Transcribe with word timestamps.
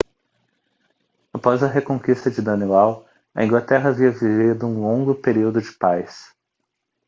após 1.31 1.61
a 1.61 1.67
reconquista 1.67 2.31
de 2.31 2.41
danelaw 2.41 3.05
a 3.35 3.45
inglaterra 3.45 3.89
havia 3.91 4.09
vivido 4.09 4.65
um 4.65 4.81
longo 4.81 5.13
período 5.13 5.61
de 5.61 5.71
paz 5.73 6.35